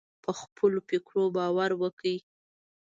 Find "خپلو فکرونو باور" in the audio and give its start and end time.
0.41-1.71